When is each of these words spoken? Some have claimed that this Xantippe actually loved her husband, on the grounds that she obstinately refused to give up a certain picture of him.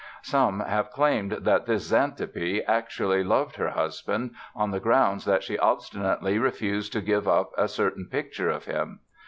Some 0.23 0.61
have 0.61 0.89
claimed 0.89 1.31
that 1.33 1.67
this 1.67 1.83
Xantippe 1.91 2.63
actually 2.67 3.23
loved 3.23 3.57
her 3.57 3.69
husband, 3.69 4.31
on 4.55 4.71
the 4.71 4.79
grounds 4.79 5.25
that 5.25 5.43
she 5.43 5.59
obstinately 5.59 6.39
refused 6.39 6.91
to 6.93 7.01
give 7.01 7.27
up 7.27 7.51
a 7.55 7.67
certain 7.67 8.07
picture 8.09 8.49
of 8.49 8.65
him. 8.65 9.01